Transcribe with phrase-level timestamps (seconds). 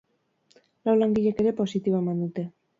[0.89, 2.51] Lau langilek ere positibo eman dute.